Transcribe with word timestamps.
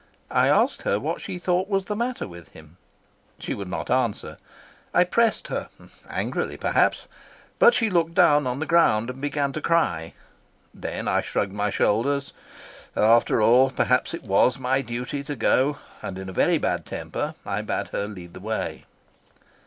I 0.31 0.47
asked 0.47 0.81
her 0.81 0.99
what 0.99 1.21
she 1.21 1.37
thought 1.37 1.69
was 1.69 1.85
the 1.85 1.95
matter 1.95 2.27
with 2.27 2.47
him. 2.53 2.77
She 3.37 3.53
would 3.53 3.67
not 3.67 3.91
answer. 3.91 4.39
I 4.95 5.03
pressed 5.03 5.49
her, 5.49 5.69
angrily 6.09 6.57
perhaps, 6.57 7.07
but 7.59 7.75
she 7.75 7.91
looked 7.91 8.15
down 8.15 8.47
on 8.47 8.57
the 8.57 8.65
ground 8.65 9.11
and 9.11 9.21
began 9.21 9.53
to 9.53 9.61
cry. 9.61 10.15
Then 10.73 11.07
I 11.07 11.21
shrugged 11.21 11.53
my 11.53 11.69
shoulders; 11.69 12.33
after 12.97 13.43
all, 13.43 13.69
perhaps 13.69 14.15
it 14.15 14.23
was 14.23 14.57
my 14.57 14.81
duty 14.81 15.23
to 15.23 15.35
go, 15.35 15.77
and 16.01 16.17
in 16.17 16.29
a 16.29 16.33
very 16.33 16.57
bad 16.57 16.83
temper 16.87 17.35
I 17.45 17.61
bade 17.61 17.89
her 17.89 18.07
lead 18.07 18.33
the 18.33 18.39
way." 18.39 18.85